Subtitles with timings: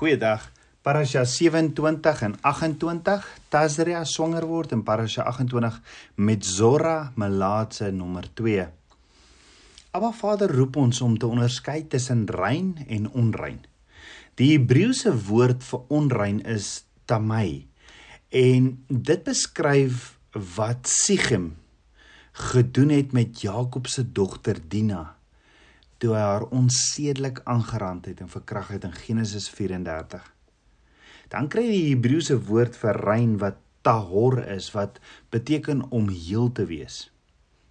[0.00, 0.46] Goeiedag.
[0.80, 5.74] Parasha 27 en 28, Tazria swanger word en Parasha 28
[6.24, 8.64] met Zora melaatse nommer 2.
[9.92, 13.60] Abba Vader roep ons om te onderskei tussen rein en onrein.
[14.40, 16.72] Die Hebreëse woord vir onrein is
[17.04, 17.68] tamai
[18.32, 20.14] en dit beskryf
[20.56, 21.50] wat Sichem
[22.48, 25.10] gedoen het met Jakob se dogter Dina
[26.00, 30.24] toe hy haar onsedelik aangerand het en verkragt het in Genesis 34.
[31.28, 34.98] Dan kry jy die Hebreëse woord vir rein wat tahor is wat
[35.30, 37.10] beteken om heel te wees.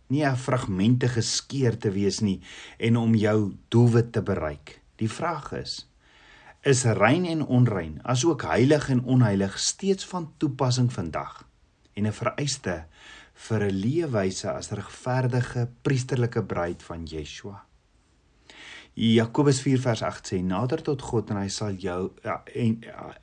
[0.10, 2.42] Nie 'n fragmente geskeur te wees nie
[2.78, 4.82] en om jou doelwit te bereik.
[4.96, 5.88] Die vraag is:
[6.62, 11.48] is rein en onrein, asook heilig en onheilig steeds van toepassing vandag
[11.94, 12.86] en 'n vereiste
[13.34, 17.69] vir 'n leefwyse as regverdige priesterlike bruid van Yeshua?
[18.96, 22.80] Jakobus 4 vers 8 sê nader tot God en hy sal jou ja, en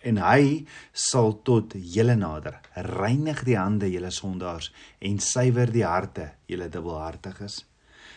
[0.08, 2.60] en hy sal tot julle nader.
[2.74, 7.64] Reinig die hande julle sondaars en suiwer die harte julle dubbelhartiges.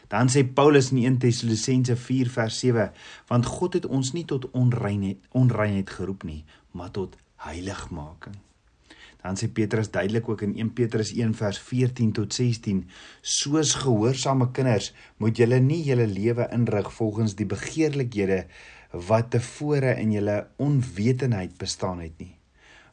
[0.09, 2.89] Dan sê Paulus in 1 Tessalonisense 4 vers 7
[3.29, 8.39] want God het ons nie tot onreinheid onreinheid geroep nie, maar tot heiligmaking.
[9.19, 12.85] Dan sê Petrus duidelik ook in 1 Petrus 1 vers 14 tot 16:
[13.21, 18.45] Soos gehoorsame kinders moet julle nie julle lewe inrig volgens die begeerlikhede
[19.09, 22.35] wat tevore in julle onwetendheid bestaan het nie.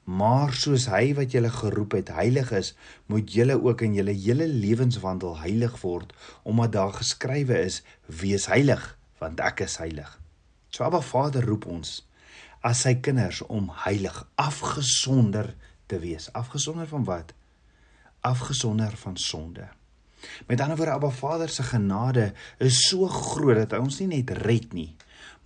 [0.07, 2.75] Maar soos hy wat julle geroep het heilig is,
[3.11, 8.83] moet julle ook in julle hele lewenswandel heilig word, omdat daar geskrywe is: Wees heilig,
[9.19, 10.11] want ek is heilig.
[10.71, 12.03] So Abba Vader roep ons
[12.67, 15.53] as sy kinders om heilig afgesonder
[15.87, 16.31] te wees.
[16.33, 17.35] Afgesonder van wat?
[18.21, 19.69] Afgesonder van sonde.
[20.47, 24.33] Met ander woorde, Abba Vader se genade is so groot dat hy ons nie net
[24.43, 24.97] red nie,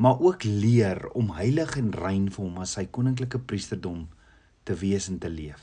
[0.00, 4.06] maar ook leer om heilig en rein vir hom as sy koninklike priesterdom
[4.64, 5.61] te wees en te leef.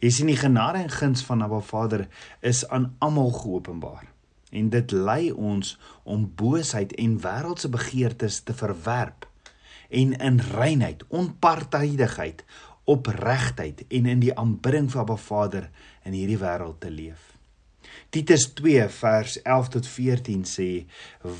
[0.00, 2.06] Jy sien die genade en guns van Abba Vader
[2.40, 4.10] is aan almal geopenbaar
[4.56, 5.72] en dit lei ons
[6.04, 9.26] om boosheid en wêreldse begeertes te verwerp
[9.90, 12.44] en in reinheid, onpartydigheid,
[12.86, 15.70] opregtheid en in die aanbidding vir Abba Vader
[16.06, 17.32] in hierdie wêreld te leef.
[18.14, 20.70] Titus 2 vers 11 tot 14 sê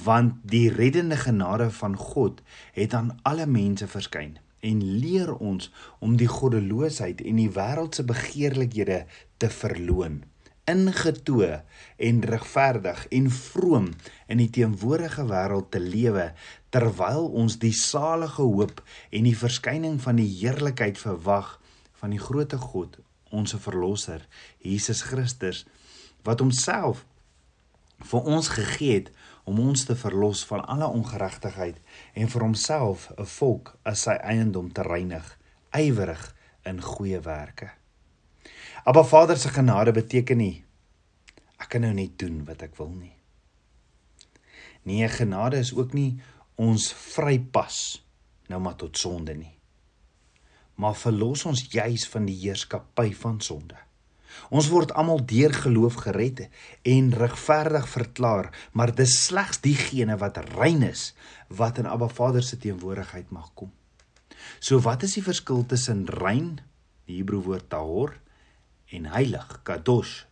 [0.04, 2.42] want die reddende genade van God
[2.74, 4.36] het aan alle mense verskyn
[4.66, 5.70] en leer ons
[6.02, 9.04] om die goddeloosheid en die wêreldse begeerlikhede
[9.42, 10.24] te verloon
[10.70, 11.62] ingetoe
[11.96, 13.90] en regverdig en vroom
[14.26, 16.32] in die teenwoordige wêreld te lewe
[16.74, 21.56] terwyl ons die salige hoop en die verskyning van die heerlikheid verwag
[22.00, 22.98] van die grootte God
[23.30, 24.26] ons verlosser
[24.64, 25.64] Jesus Christus
[26.26, 27.04] wat homself
[28.10, 29.14] vir ons gegee het
[29.46, 31.78] om ons te verlos van alle ongeregtigheid
[32.14, 35.38] en vir homself 'n volk as sy eiendom te reinig
[35.72, 36.34] ywerig
[36.64, 37.70] in goeie werke
[38.86, 40.62] Abba Vader se genade beteken nie
[41.58, 43.14] ek kan nou net doen wat ek wil nie.
[44.86, 46.20] Nee, genade is ook nie
[46.54, 47.78] ons vrypas
[48.46, 49.56] nou maar tot sonde nie.
[50.78, 53.74] Maar verlos ons juis van die heerskappy van sonde.
[54.54, 56.44] Ons word almal deur geloof gered
[56.86, 61.08] en regverdig verklaar, maar dis slegs diegene wat rein is
[61.48, 63.72] wat in Abba Vader se teenwoordigheid mag kom.
[64.60, 66.60] So wat is die verskil tussen rein,
[67.10, 68.14] die Hebreë woord tahor,
[68.90, 70.24] en heilig, kadosh.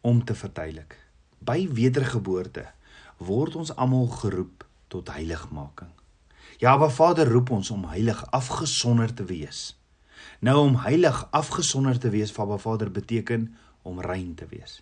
[0.00, 0.96] Om te verduidelik.
[1.38, 2.66] By wedergeboorte
[3.18, 5.90] word ons almal geroep tot heiligmaking.
[6.58, 9.78] Ja, Abba Vader roep ons om heilig afgesonder te wees.
[10.42, 13.48] Nou om heilig afgesonder te wees vir Abba Vader beteken
[13.82, 14.80] om rein te wees.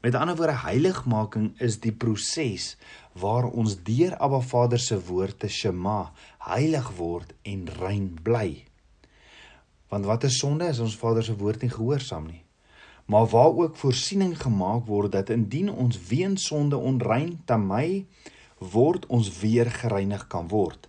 [0.00, 2.74] Met ander woorde, heiligmaking is die proses
[3.16, 6.12] waar ons deur Abba Vader se woord te Shema
[6.46, 8.65] heilig word en rein bly.
[9.88, 10.66] Want wat is sonde?
[10.66, 12.42] Is ons Vader se woord nie gehoorsaam nie.
[13.06, 18.06] Maar waar ook voorsiening gemaak word dat indien ons weens sonde onrein my
[18.58, 20.88] word ons weer gereinig kan word.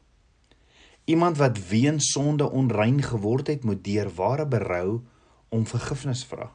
[1.05, 5.01] Iemand wat weens sonde onrein geword het, moet deur ware berou
[5.49, 6.51] om vergifnis vra.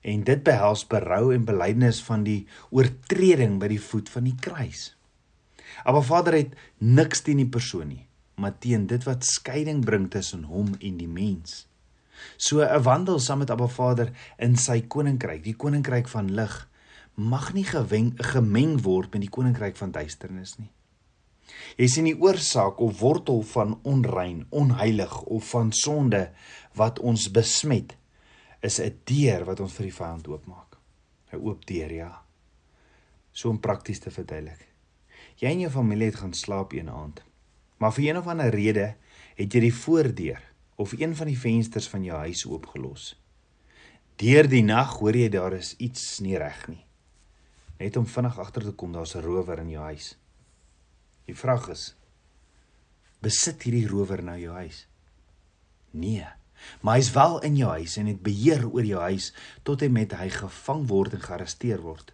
[0.00, 4.96] En dit behels berou en belydenis van die oortreding by die voet van die kruis.
[5.84, 10.44] Maar Vader het niks teen die persoon nie maar teen dit wat skeiding bring tussen
[10.50, 11.64] hom en die mens.
[12.36, 16.68] So 'n wandel saam met Abba Vader in sy koninkryk, die koninkryk van lig,
[17.14, 20.70] mag nie geweng, gemeng word met die koninkryk van duisternis nie.
[21.76, 26.30] Jy sien die oorsaak of wortel van onrein, onheilig of van sonde
[26.74, 27.96] wat ons besmet
[28.60, 30.78] is 'n deur wat ons vir die vyand oopmaak.
[31.32, 32.22] 'n Oop deur, ja.
[33.32, 34.68] So om prakties te verduidelik.
[35.36, 37.22] Jy en jou familie het gaan slaap een aand
[37.78, 38.94] Maar vir een of ander rede
[39.34, 40.40] het jy die voordeur
[40.74, 43.14] of een van die vensters van jou huis oopgelos.
[44.16, 46.84] Deur die nag hoor jy daar is iets nie reg nie.
[47.78, 50.16] Net om vinnig agter te kom daar's 'n rower in jou huis.
[51.26, 51.94] Die vraag is:
[53.20, 54.86] besit hierdie rower nou jou huis?
[55.90, 56.26] Nee.
[56.80, 59.32] Maar hy's wel in jou huis en het beheer oor jou huis
[59.62, 62.12] tot en met hy gevang word en gearresteer word.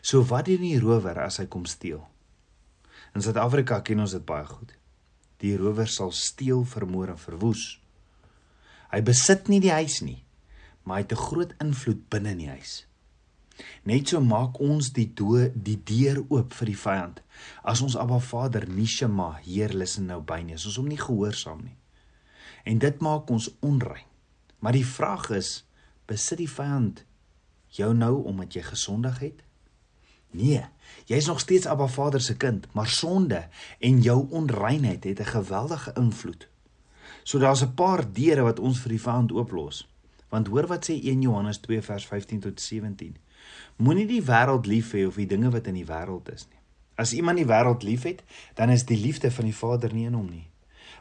[0.00, 2.08] So wat doen die rower as hy kom steel?
[3.14, 4.72] In Suid-Afrika ken ons dit baie goed.
[5.46, 7.76] Die rower sal steel, vermoor en verwoes.
[8.90, 10.24] Hy besit nie die huis nie,
[10.82, 12.86] maar hy het 'n groot invloed binne in die huis.
[13.88, 17.22] Net so maak ons die do die deur oop vir die vyand.
[17.64, 21.00] As ons Abba Vader nie Shema, Heer luister nou by nie, as ons hom nie
[21.00, 21.76] gehoorsaam nie.
[22.64, 24.04] En dit maak ons onrein.
[24.58, 25.64] Maar die vraag is,
[26.06, 27.04] besit die vyand
[27.68, 29.45] jou nou omdat jy gesondig het?
[30.30, 30.64] Nee,
[31.04, 35.92] jy's nog steeds Abba Vader se kind, maar sonde en jou onreinheid het 'n geweldige
[35.94, 36.48] invloed
[37.26, 39.88] So daar's 'n paar deure wat ons vir die vyand ooplos.
[40.28, 43.16] Want hoor wat sê 1 Johannes 2 vers 15 tot 17.
[43.76, 46.58] Moenie die wêreld lief hê of die dinge wat in die wêreld is nie.
[46.94, 48.22] As iemand die wêreld liefhet,
[48.54, 50.46] dan is die liefde van die Vader nie in hom nie.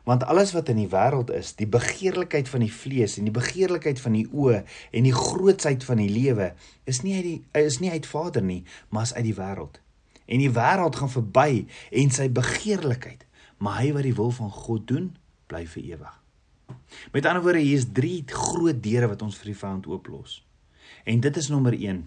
[0.05, 4.01] Want alles wat in die wêreld is, die begeerlikheid van die vlees en die begeerlikheid
[4.01, 4.59] van die oë
[4.93, 6.51] en die grootsheid van die lewe,
[6.85, 8.61] is nie uit die is nie uit Vader nie,
[8.93, 9.81] maar is uit die wêreld.
[10.29, 13.25] En die wêreld gaan verby en sy begeerlikheid,
[13.57, 15.09] maar hy wat die wil van God doen,
[15.49, 16.13] bly vir ewig.
[17.13, 20.43] Met ander woorde, hier is drie groot deure wat ons vir die vyand ooplos.
[21.05, 22.03] En dit is nommer 1,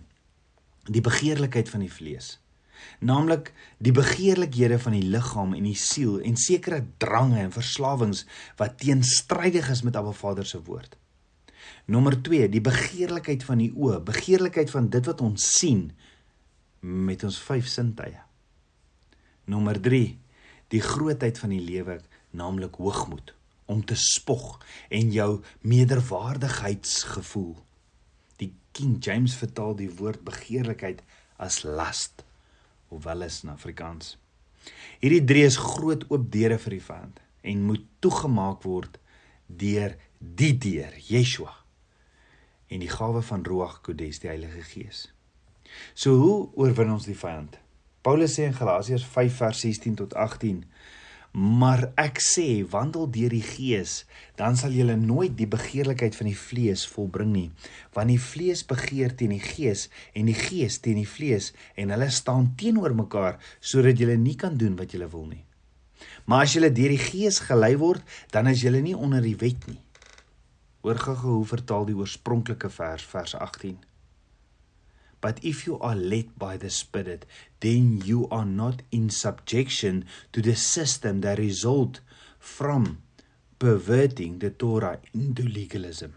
[0.87, 2.37] die begeerlikheid van die vlees.
[3.01, 8.25] Naamlik die begeerlikhede van die liggaam en die siel en sekere drange en verslawings
[8.61, 10.97] wat teenstrydig is met Abba Vader se woord.
[11.89, 15.89] Nommer 2, die begeerlikheid van die oë, begeerlikheid van dit wat ons sien
[16.81, 18.19] met ons vyf sintuie.
[19.49, 20.03] Nommer 3,
[20.69, 21.99] die grootheid van die lewe
[22.37, 23.33] naamlik hoogmoed
[23.69, 24.59] om te spog
[24.93, 27.57] en jou meerderwaardigheidsgevoel.
[28.41, 31.03] Die King James vertaal die woord begeerlikheid
[31.37, 32.28] as last
[32.89, 34.17] of wel is in Afrikaans.
[35.03, 38.99] Hierdie drie is groot oop deure vir die vyand en moet toegemaak word
[39.47, 41.55] deur die deur, Yeshua
[42.69, 45.07] en die gawe van Ruach Kodes, die Heilige Gees.
[45.95, 47.57] So hoe oorwin ons die vyand?
[48.05, 50.63] Paulus sê in Galasiërs 5 vers 16 tot 18
[51.39, 53.93] Maar ek sê, wandel deur die Gees,
[54.35, 57.51] dan sal jy nooit die begeerlikheid van die vlees volbring nie,
[57.95, 59.87] want die vlees begeer teen die Gees
[60.19, 64.59] en die Gees teen die vlees en hulle staan teenoor mekaar sodat jy nie kan
[64.59, 65.45] doen wat jy wil nie.
[66.27, 68.03] Maar as jy deur die Gees gelei word,
[68.35, 69.79] dan is jy nie onder die wet nie.
[70.83, 73.88] Hoor gou hoe vertaal die oorspronklike vers vers 18.
[75.21, 77.27] But if you are led by the Spirit,
[77.61, 82.01] then you are not in subjection to the system that result
[82.39, 83.03] from
[83.59, 86.15] perverting the Torah into legalism.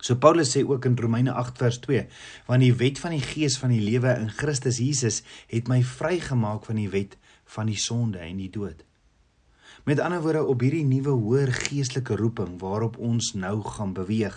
[0.00, 2.06] So Paulus sê ook in Romeine 8 vers 2,
[2.46, 5.20] want die wet van die gees van die lewe in Christus Jesus
[5.50, 7.18] het my vrygemaak van die wet
[7.52, 8.80] van die sonde en die dood.
[9.84, 14.36] Met ander woorde op hierdie nuwe hoër geestelike roeping waarop ons nou gaan beweeg,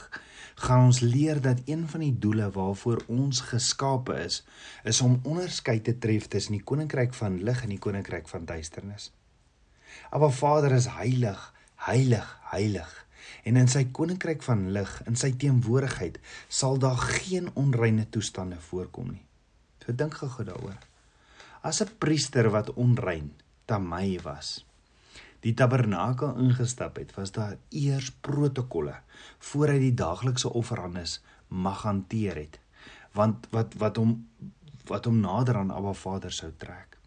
[0.56, 4.44] gaan ons leer dat een van die doele waarvoor ons geskape is,
[4.84, 9.12] is om onderskeid te tref tussen die koninkryk van lig en die koninkryk van duisternis.
[10.16, 11.54] Aba Vader is heilig,
[11.90, 12.94] heilig, heilig.
[13.44, 19.12] En in sy koninkryk van lig, in sy teenwoordigheid, sal daar geen onreine toestande voorkom
[19.12, 19.26] nie.
[19.84, 20.80] So dink gou daaroor.
[21.64, 23.32] As 'n priester wat onrein,
[23.66, 24.66] Tamai was,
[25.44, 28.96] die tabernakel ingestap het, was daar eers protokolle
[29.52, 32.60] voor hy die daaglikse offerandes mag hanteer het.
[33.14, 34.16] Want wat wat hom
[34.90, 36.98] wat hom nader aan Abba Vader sou trek.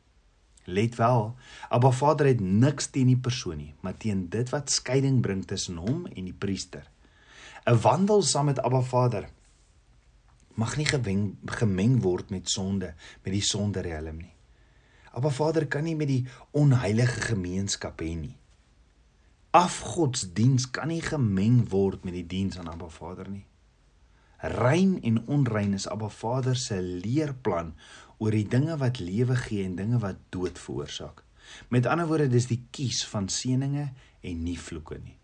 [0.65, 1.35] Let wel,
[1.69, 5.77] Abba Vader het niks teen die persoon nie, maar teen dit wat skeiding bring tussen
[5.77, 6.89] hom en die priester.
[7.67, 9.29] 'n Wandel saam met Abba Vader
[10.57, 14.36] mag nie geweng, gemeng word met sonde, met die sonde riem nie.
[15.17, 18.35] Abba Vader kan nie met die onheilige gemeenskap hê nie.
[19.57, 23.47] Afgodsdiens kan nie gemeng word met die diens aan Abba Vader nie.
[24.45, 27.73] Rein en onrein is Abba Vader se leerplan
[28.21, 31.23] oor die dinge wat lewe gee en dinge wat dood veroorsaak.
[31.73, 33.87] Met ander woorde, dis die kies van seëninge
[34.21, 35.17] en nie vloeke nie.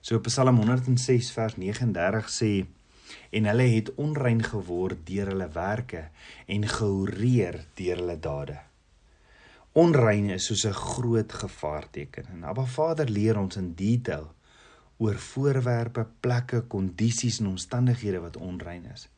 [0.00, 2.50] So Psalm 106 vers 39 sê
[3.36, 6.06] en hulle het onrein geword deur hulle werke
[6.48, 8.56] en gehoreer deur hulle dade
[9.76, 12.24] onrein is soos 'n groot gevaarteken.
[12.32, 14.34] En Abba Vader leer ons in detail
[14.96, 19.08] oor voorwerpe, plekke, kondisies en omstandighede wat onrein is.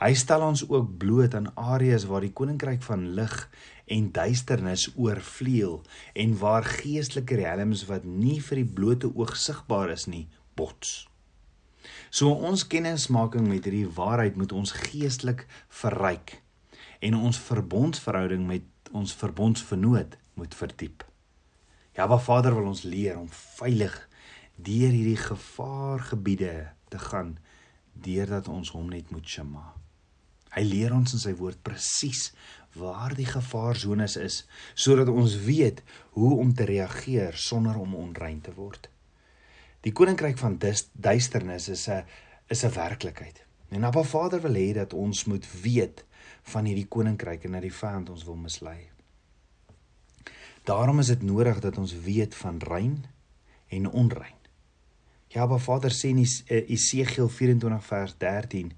[0.00, 3.50] Hy stel ons ook bloot aan areas waar die koninkryk van lig
[3.84, 5.82] en duisternis oorvleuel
[6.12, 11.08] en waar geestelike riems wat nie vir die blote oog sigbaar is nie, bots.
[12.10, 16.42] So ons kennismaking met hierdie waarheid moet ons geestelik verryk
[17.00, 21.04] en ons verbondsverhouding met ons verbondsvernoot moet verdiep.
[21.96, 23.96] Ja, Ba Vader wil ons leer om veilig
[24.60, 26.54] deur hierdie gevaargebiede
[26.92, 27.36] te gaan
[27.92, 29.72] deurdat ons hom net moet shema.
[30.50, 32.30] Hy leer ons in sy woord presies
[32.78, 34.40] waar die gevaarzones is
[34.74, 35.82] sodat ons weet
[36.16, 38.88] hoe om te reageer sonder om onrein te word.
[39.86, 42.04] Die koninkryk van duisternis is 'n
[42.48, 43.44] is 'n werklikheid.
[43.70, 46.04] En Abba Vader wil hê dat ons moet weet
[46.42, 48.88] van hierdie koninkryk en dat die vyand ons wil mislei.
[50.64, 53.04] Daarom is dit nodig dat ons weet van rein
[53.68, 54.36] en onrein.
[55.30, 58.72] Ja, Abba Vader sê in eh, Esegiel 24 vers 13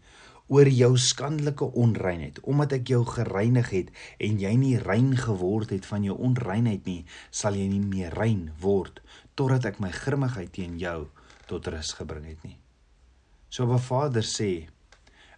[0.53, 5.87] oor jou skandelike onreinheid, omdat ek jou gereinig het en jy nie rein geword het
[5.89, 9.01] van jou onreinheid nie, sal jy nie meer rein word
[9.35, 11.07] totdat ek my grimmigheid teen jou
[11.49, 12.59] tot rus gebring het nie.
[13.49, 14.69] So Vader sê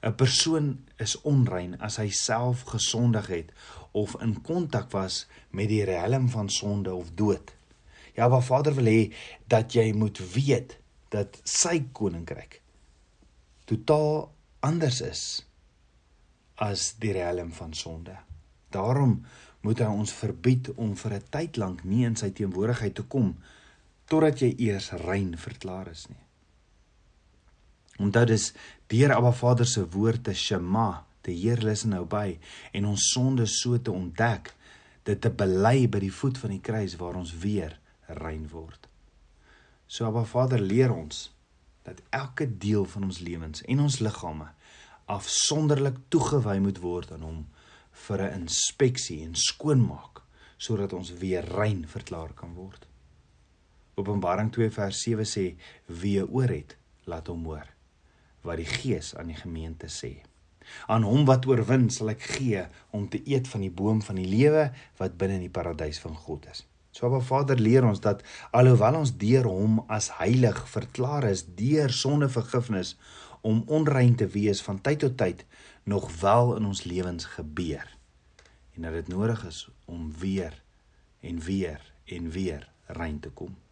[0.05, 3.53] 'n persoon is onrein as hy self gesondig het
[3.93, 7.55] of in kontak was met die riem van sonde of dood.
[8.15, 9.15] Ja, Abba Vader wil hê
[9.47, 10.77] dat jy moet weet
[11.09, 12.61] dat sy koninkryk
[13.65, 15.23] totaal anders is
[16.61, 18.17] as die riem van sonde.
[18.71, 19.23] Daarom
[19.65, 23.39] moet hy ons verbied om vir 'n tyd lank nie in sy teenwoordigheid te kom
[24.07, 26.21] totdat jy eers rein verklaar is nie.
[28.03, 28.49] Onthou dis
[28.91, 32.35] deur Abba Vader se woord te Shema, te Heer luister nou by
[32.75, 34.51] en ons sonde so te ontdek,
[35.07, 37.77] dit te bely by die voet van die kruis waar ons weer
[38.19, 38.89] rein word.
[39.87, 41.29] So Abba Vader leer ons
[41.85, 44.49] dat elke deel van ons lewens en ons liggame
[45.13, 47.43] afsonderlik toegewy moet word aan hom
[48.07, 50.23] vir 'n inspeksie en skoonmaak
[50.59, 52.89] sodat ons weer rein verklaar kan word.
[53.95, 55.55] Openbaring 2 vers 7 sê
[55.87, 57.74] wie oor het, laat hom hoor
[58.45, 60.19] wat die Gees aan die gemeente sê.
[60.89, 62.63] Aan hom wat oorwin sal ek gee
[62.97, 64.71] om te eet van die boom van die lewe
[65.01, 66.65] wat binne in die paradys van God is.
[66.95, 68.23] So Abba Vader leer ons dat
[68.55, 72.95] alhoewel ons deur hom as heilig verklaar is deur sondevergifnis
[73.43, 75.45] om onrein te wees van tyd tot tyd
[75.91, 77.85] nog wel in ons lewens gebeur
[78.75, 80.63] en dat dit nodig is om weer
[81.21, 83.64] en weer en weer rein te kom.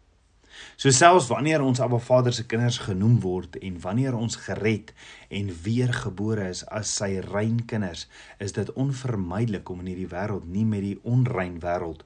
[0.75, 4.93] So selfs wanneer ons Abba Vader se kinders genoem word en wanneer ons gered
[5.29, 8.07] en weergebore is as sy rein kinders,
[8.39, 12.03] is dit onvermydelik om in hierdie wêreld nie met die onrein wêreld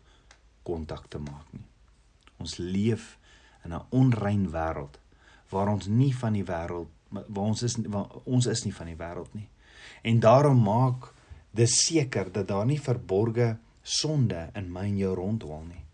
[0.68, 1.66] kontak te maak nie.
[2.38, 3.18] Ons leef
[3.66, 5.00] in 'n onrein wêreld
[5.50, 9.00] waar ons nie van die wêreld waar ons is waar ons is nie van die
[9.00, 9.50] wêreld nie.
[10.04, 11.14] En daarom maak
[11.52, 15.87] dis seker dat daar nie verborge sonde in my en jou rondwal nie.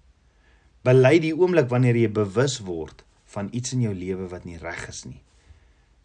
[0.83, 4.81] Bely die oomblik wanneer jy bewus word van iets in jou lewe wat nie reg
[4.91, 5.21] is nie.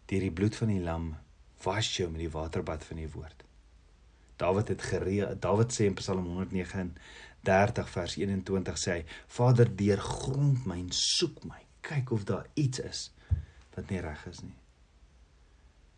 [0.07, 1.09] Deur die bloed van die lam
[1.65, 3.43] was jou met die waterbad van die woord.
[4.39, 10.79] Dawid het gereed Dawid sê in Psalm 139 vers 21 sê hy: Vader, deurgrond my
[10.79, 11.59] en soek my.
[11.83, 13.03] Kyk of daar iets is
[13.75, 14.55] wat nie reg is nie.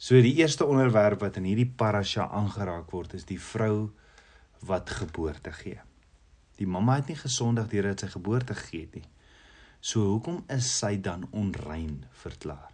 [0.01, 3.91] So die eerste onderwerp wat in hierdie parasha aangeraak word is die vrou
[4.65, 5.77] wat geboorte gee.
[6.57, 9.07] Die mamma het nie gesondig deurdat sy geboorte gegee nie.
[9.81, 12.69] So hoekom is sy dan onrein verklaar?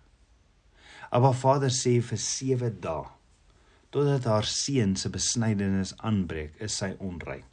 [1.11, 3.05] Abba Vader sê vir 7 dae
[3.89, 7.45] totdat haar seun se besnydenis aanbreek, is sy onrein.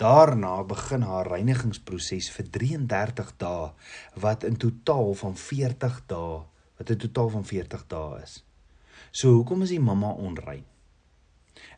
[0.00, 3.70] Daarna begin haar reinigingsproses vir 33 dae
[4.24, 6.38] wat in totaal van 40 dae,
[6.78, 8.44] wat 'n totaal van 40 dae is.
[9.12, 10.64] So hoekom is die mamma onrein?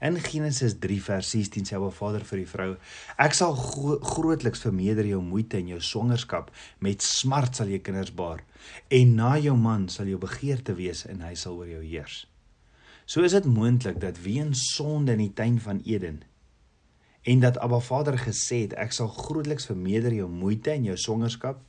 [0.00, 2.70] In Genesis 3 vers 16 sê Abba Vader vir die vrou:
[3.18, 8.14] Ek sal gro grootliks vermeerder jou moeite in jou swangerskap, met smart sal jy kinders
[8.14, 8.42] baar,
[8.90, 12.26] en na jou man sal jou begeerte wees en hy sal oor jou heers.
[13.06, 16.22] So is dit moontlik dat weens sonde in die tuin van Eden
[17.22, 21.60] en dat Abba Vader gesê het ek sal grootliks vermeerder jou moeite in jou swangerskap,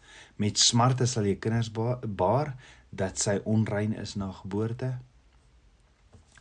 [0.41, 2.55] met smarte sal jy kinders baar,
[2.89, 4.96] dat sy onrein is na geboorte.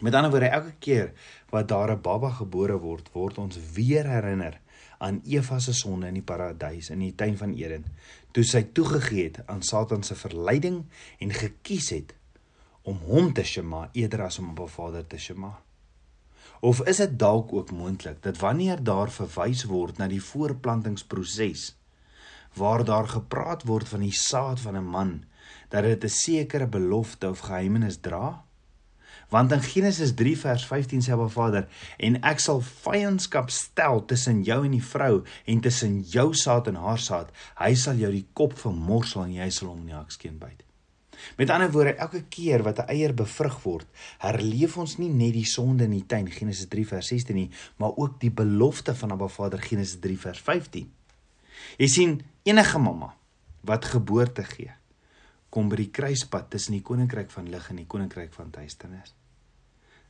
[0.03, 1.13] Met ander woorde, elke keer
[1.51, 4.61] wat daar 'n baba gebore word, word ons weer herinner
[4.99, 7.85] aan Eva se sonde in die paradys in die tuin van Eden,
[8.31, 10.85] toe sy toegegee het aan Satan se verleiding
[11.19, 12.15] en gekies het
[12.83, 15.63] om hom te shema eerder as om op 'n Vader te shema.
[16.61, 21.77] Of is dit dalk ook moontlik dat wanneer daar verwys word na die voorplantingsproses
[22.55, 25.25] waar daar gepraat word van die saad van 'n man,
[25.69, 28.45] dat dit 'n sekere belofte of geheimenis dra?
[29.33, 34.43] Want in Genesis 3 vers 15 sê Abba Vader, en ek sal vyandskap stel tussen
[34.45, 37.31] jou en die vrou en tussen jou saad en haar saad.
[37.57, 40.61] Hy sal jou die kop vermorsel en jy sal hom in die hakskeen byt.
[41.39, 43.87] Met ander woorde, elke keer wat 'n eier bevrug word,
[44.19, 47.97] herleef ons nie net die sonde in die tuin Genesis 3 vers 16 nie, maar
[47.97, 50.93] ook die belofte van Abba Vader Genesis 3 vers 15.
[51.79, 53.15] Jy sien, enige mamma
[53.63, 54.73] wat geboorte gee,
[55.49, 59.15] kom by die kruispunt tussen die koninkryk van lig en die koninkryk van duisternis.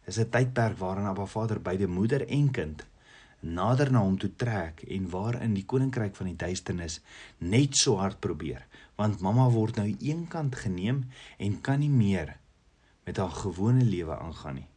[0.06, 2.86] Dis 'n tydperk waarin Abba Vader beide moeder en kind
[3.42, 7.00] nader na hom toe trek en waarin die koninkryk van die duisternis
[7.38, 8.66] net so hard probeer
[9.00, 11.04] want mamma word nou eenkant geneem
[11.38, 12.36] en kan nie meer
[13.06, 14.68] met haar gewone lewe aangaan nie.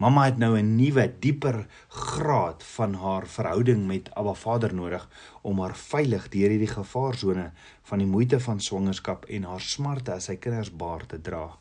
[0.00, 5.08] Mamma het nou 'n nuwe, dieper graad van haar verhouding met Abba Vader nodig
[5.42, 7.52] om haar veilig deur hierdie gevaarsone
[7.82, 11.58] van die moeite van swangerskap en haar smarte as sy kinders baar te dra.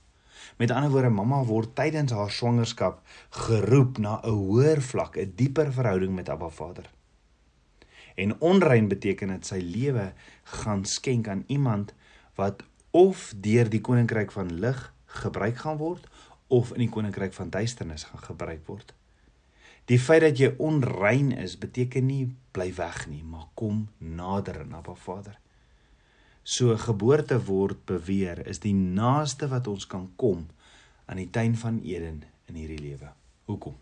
[0.57, 5.73] Met ander woorde, mamma word tydens haar swangerskap geroep na 'n hoër vlak, 'n dieper
[5.73, 6.89] verhouding met Abba Vader.
[8.15, 11.93] En onrein beteken dit sy lewe gaan skenk aan iemand
[12.35, 16.07] wat of deur die koninkryk van lig gebruik gaan word
[16.47, 18.93] of in die koninkryk van duisternis gaan gebruik word.
[19.85, 24.75] Die feit dat jy onrein is beteken nie bly weg nie, maar kom nader aan
[24.77, 25.39] Abba Vader.
[26.49, 30.47] So geboorte word beweer is die naaste wat ons kan kom
[31.05, 33.11] aan die tuin van Eden in hierdie lewe.
[33.45, 33.75] Hoekom?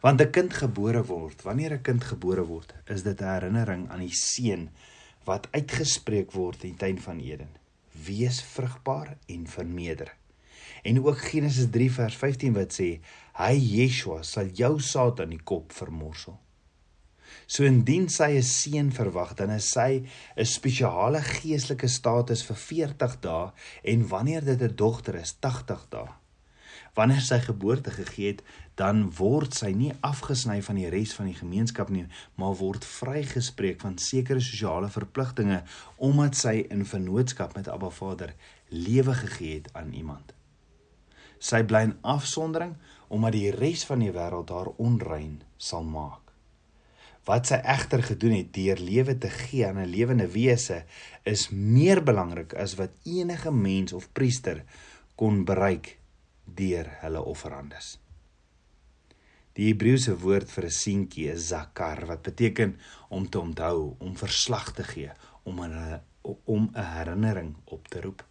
[0.00, 4.00] Want 'n kind gebore word, wanneer 'n kind gebore word, is dit 'n herinnering aan
[4.00, 4.70] die seën
[5.24, 7.52] wat uitgespreek word in die tuin van Eden.
[7.92, 10.16] Wees vrugbaar en vermeerder.
[10.82, 13.00] En ook Genesis 3 vers 15 wat sê,
[13.32, 16.40] hy Yeshua sal jou saad aan die kop vermorsel.
[17.46, 20.04] So indien sy 'n seun verwag, dan is sy
[20.36, 26.08] 'n spesiale geestelike status vir 40 dae en wanneer dit 'n dogter is, 80 dae.
[26.94, 28.42] Wanneer sy geboorte gegee het,
[28.78, 32.06] dan word sy nie afgesny van die res van die gemeenskap nie,
[32.38, 35.62] maar word vrygespreek van sekere sosiale verpligtinge
[35.96, 38.34] omdat sy in vennootskap met Abba Vader
[38.68, 40.34] lewe gegee het aan iemand.
[41.38, 42.76] Sy bly in afsondering
[43.08, 46.23] omdat die res van die wêreld haar onrein sal maak.
[47.24, 50.84] Wat sy egter gedoen het deur lewe te gee aan 'n lewende wese
[51.24, 54.64] is meer belangrik as wat enige mens of priester
[55.16, 55.98] kon bereik
[56.44, 57.98] deur hulle offerandes.
[59.54, 62.76] Die Hebreëse woord vir 'n seentjie is zakar wat beteken
[63.08, 65.10] om te onthou, om verslag te gee,
[65.44, 66.00] om 'n
[66.44, 68.24] om 'n herinnering op te roep.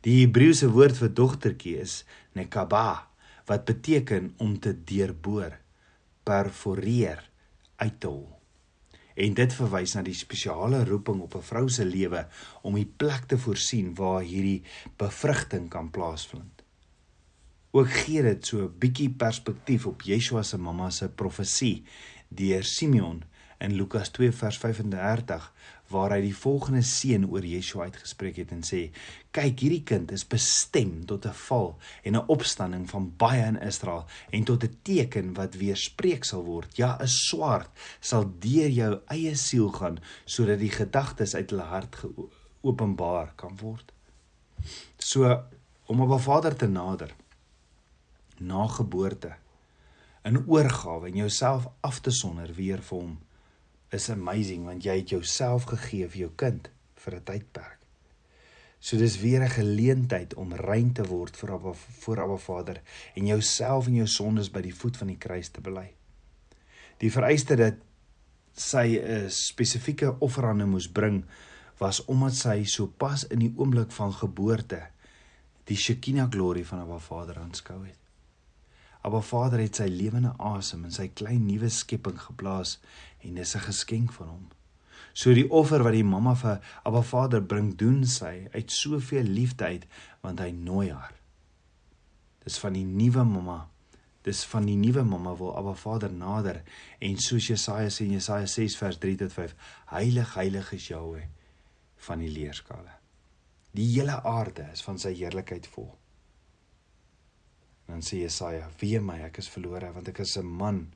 [0.00, 3.08] Die Hebreëse woord vir dogtertjie is nekaba
[3.46, 5.58] wat beteken om te deurboor,
[6.22, 7.29] perforeer
[7.80, 8.28] uit te hol.
[9.20, 12.26] En dit verwys na die spesiale roeping op 'n vrou se lewe
[12.62, 14.62] om die plek te voorsien waar hierdie
[14.96, 16.62] bevrugting kan plaasvind.
[17.70, 21.84] Ook gee dit so 'n bietjie perspektief op Yeshua se mamma se profesie
[22.28, 23.22] deur Simeon
[23.58, 25.52] in Lukas 2 vers 35
[25.90, 28.90] waar hy die volgende seën oor Yeshua uitgespreek het en sê:
[29.34, 34.06] "Kyk, hierdie kind is bestem tot 'n val en 'n opstanding van baie in Israel
[34.30, 36.76] en tot 'n teken wat weerspreek sal word.
[36.76, 41.96] Ja, 'n swaard sal deur jou eie siel gaan sodat die gedagtes uit hulle hart
[41.96, 43.92] geopenbaar kan word."
[44.98, 45.42] So
[45.86, 47.14] om op 'n Vader te nader
[48.38, 49.36] na geboorte
[50.22, 53.18] in oorgawe en jouself af te sonder weer vir hom
[53.94, 56.70] is amazing want jy het jouself gegee vir jou kind
[57.04, 57.78] vir 'n tydperk.
[58.80, 62.80] So dis weer 'n geleentheid om rein te word vir Abba voor Abba Vader
[63.14, 65.92] en jouself en jou sondes by die voet van die kruis te bely.
[66.98, 67.74] Die vereiste dat
[68.52, 71.24] sy 'n spesifieke offerande moes bring
[71.78, 74.82] was omdat sy sopas in die oomblik van geboorte
[75.64, 77.99] die Shekinah glorie van Abba Vader aanskou het.
[79.02, 82.78] Abba Vader het sy lewende asem in sy klein nuwe skepping geplaas
[83.24, 84.48] en dis 'n geskenk van hom.
[85.12, 89.64] So die offer wat die mamma vir Abba Vader bring, doen sy uit soveel liefde
[89.64, 89.86] uit
[90.20, 91.14] want hy nooi haar.
[92.44, 93.68] Dis van die nuwe mamma.
[94.22, 96.62] Dis van die nuwe mamma wil Abba Vader nader
[97.00, 99.54] en soos Jesaja sê in Jesaja 6 vers 3 tot 5,
[99.86, 101.26] heilig heilig is Jahweh
[101.96, 103.00] van die leerskale.
[103.72, 105.99] Die hele aarde is van sy heerlikheid vol.
[107.90, 110.92] Dan sê Jesaja: "Wee my, ek is verlore, want ek is 'n man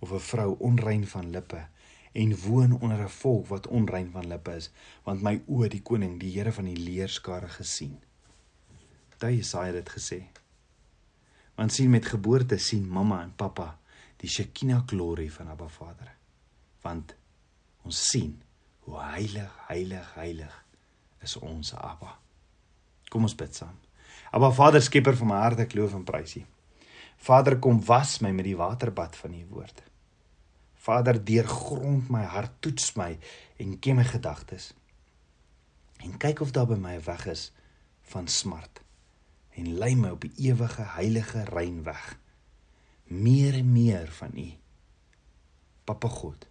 [0.00, 1.68] of 'n vrou onrein van lippe
[2.12, 4.70] en woon onder 'n volk wat onrein van lippe is,
[5.04, 7.98] want my oë die koning, die Here van die leerskare gesien."
[9.18, 10.24] Daai Jesaja het gesê.
[11.54, 13.78] Want sien met geboorte sien mamma en pappa
[14.16, 16.14] die Shekinah glorie van Abba Vader.
[16.82, 17.14] Want
[17.82, 18.42] ons sien
[18.78, 20.64] hoe heilig, heilig, heilig
[21.20, 22.18] is ons Abba.
[23.08, 23.76] Kom ons bid saam.
[24.30, 26.44] Aba Vader, skepper van my hart, ek loof en prys U.
[27.20, 29.82] Vader, kom was my met die waterbad van U woord.
[30.80, 33.18] Vader, deurgrond my hart, toets my
[33.60, 34.72] en ken my gedagtes.
[36.00, 37.50] En kyk of daar by my 'n weg is
[38.12, 38.80] van smart
[39.60, 42.16] en lei my op die ewige heilige rein weg.
[43.04, 44.48] Meer en meer van U.
[45.84, 46.46] Papa God,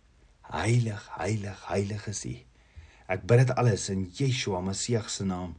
[0.51, 2.35] heilig, heilig, heilig is U.
[3.09, 5.55] Ek bid dit alles in Yeshua Messie se naam,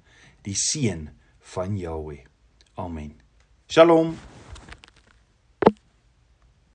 [0.47, 1.09] die seun
[1.41, 2.25] van Jahweh.
[2.77, 3.21] Amen.
[3.69, 4.17] Shalom.